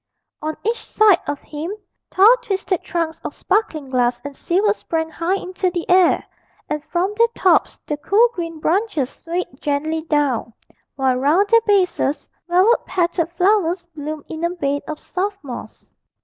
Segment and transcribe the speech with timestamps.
[0.41, 1.71] On each side of him
[2.09, 6.25] tall twisted trunks of sparkling glass and silver sprang high into the air,
[6.67, 10.53] and from their tops the cool green branches swayed gently down,
[10.95, 15.91] while round their bases velvet petalled flowers bloomed in a bed of soft moss.